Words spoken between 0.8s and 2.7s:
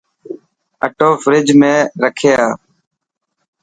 اثو فريج ۾ رکي آءِ.